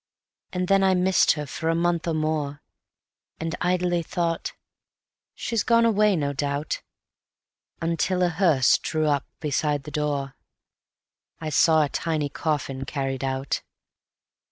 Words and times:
And 0.51 0.67
then 0.67 0.83
I 0.83 0.95
missed 0.95 1.33
her 1.33 1.45
for 1.45 1.69
a 1.69 1.75
month 1.75 2.07
or 2.07 2.15
more, 2.15 2.63
And 3.39 3.55
idly 3.61 4.01
thought: 4.01 4.53
"She's 5.35 5.61
gone 5.61 5.85
away, 5.85 6.15
no 6.15 6.33
doubt," 6.33 6.81
Until 7.83 8.23
a 8.23 8.29
hearse 8.29 8.79
drew 8.79 9.05
up 9.05 9.27
beside 9.39 9.83
the 9.83 9.91
door... 9.91 10.35
I 11.39 11.51
saw 11.51 11.83
a 11.83 11.89
tiny 11.89 12.29
coffin 12.29 12.83
carried 12.85 13.23
out. 13.23 13.61